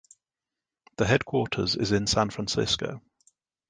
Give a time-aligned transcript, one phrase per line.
[0.97, 3.03] The headquarters is in San Francisco.